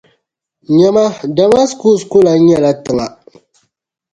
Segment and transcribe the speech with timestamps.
[0.77, 1.05] Nyama,
[1.35, 3.07] Damaskus ku lan nyɛla tiŋa.